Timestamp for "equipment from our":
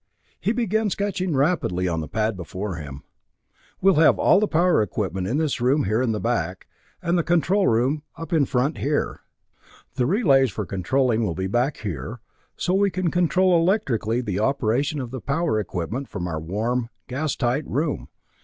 15.59-16.39